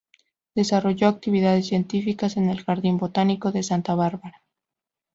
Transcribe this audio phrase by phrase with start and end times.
[0.55, 4.41] Desarrolló actividades científicas en el Jardín botánico de Santa Bárbara.